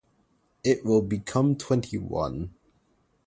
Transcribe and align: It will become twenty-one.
It 0.63 0.83
will 0.83 1.03
become 1.03 1.55
twenty-one. 1.55 2.55